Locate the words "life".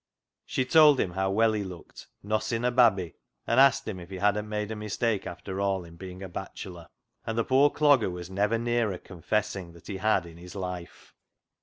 10.55-11.13